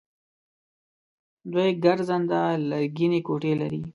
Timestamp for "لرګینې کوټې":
2.69-3.51